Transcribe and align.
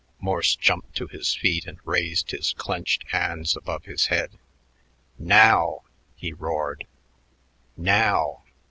Morse 0.19 0.55
jumped 0.55 0.95
to 0.95 1.05
his 1.05 1.35
feet 1.35 1.67
and 1.67 1.77
raised 1.85 2.31
his 2.31 2.53
clenched 2.57 3.03
hands 3.11 3.55
above 3.55 3.85
his 3.85 4.07
head. 4.07 4.31
"Now!" 5.19 5.83
he 6.15 6.33
roared. 6.33 6.87
"Now! 7.77 8.41